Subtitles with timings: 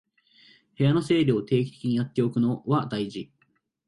[0.79, 3.31] 部屋の整理を定期的にやっておくのは大事